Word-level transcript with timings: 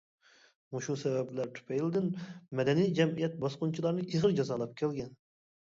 مۇشۇ 0.75 0.95
سەۋەبلەر 1.01 1.51
تۈپەيلىدىن، 1.59 2.09
مەدەنىي 2.61 2.91
جەمئىيەت 3.01 3.39
باسقۇنچىلارنى 3.45 4.09
ئېغىر 4.11 4.39
جازالاپ 4.43 4.77
كەلگەن. 4.83 5.17